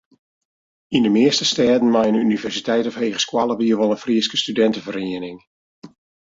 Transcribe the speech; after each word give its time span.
Yn 0.95 1.03
de 1.05 1.11
measte 1.17 1.43
stêden 1.53 1.89
mei 1.95 2.07
in 2.09 2.21
universiteit 2.27 2.85
of 2.89 2.99
hegeskoalle 3.01 3.55
wie 3.59 3.77
wol 3.79 3.93
in 3.95 4.03
Fryske 4.05 4.37
studinteferiening. 4.43 5.37